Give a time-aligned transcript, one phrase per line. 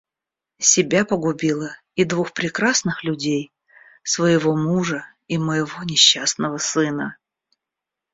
[0.57, 3.51] Себя погубила и двух прекрасных людей—
[4.03, 7.17] своего мужа и моего несчастного сына.